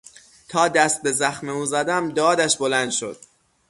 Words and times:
تا 0.49 0.67
دست 0.67 1.03
به 1.03 1.11
زخم 1.11 1.49
او 1.49 1.65
زدم 1.65 2.09
دادش 2.13 2.57
بلند 2.57 2.91
شد. 2.91 3.17